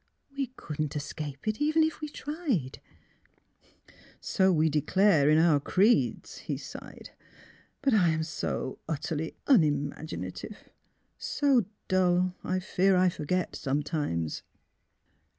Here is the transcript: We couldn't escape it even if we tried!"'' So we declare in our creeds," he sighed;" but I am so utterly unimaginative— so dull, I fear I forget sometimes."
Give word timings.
We 0.35 0.47
couldn't 0.55 0.95
escape 0.95 1.47
it 1.47 1.61
even 1.61 1.83
if 1.83 2.01
we 2.01 2.09
tried!"'' 2.09 2.81
So 4.19 4.51
we 4.51 4.67
declare 4.67 5.29
in 5.29 5.37
our 5.37 5.59
creeds," 5.59 6.39
he 6.39 6.57
sighed;" 6.57 7.11
but 7.83 7.93
I 7.93 8.09
am 8.09 8.23
so 8.23 8.79
utterly 8.89 9.35
unimaginative— 9.45 10.71
so 11.19 11.65
dull, 11.87 12.33
I 12.43 12.57
fear 12.57 12.95
I 12.97 13.09
forget 13.09 13.55
sometimes." 13.55 14.41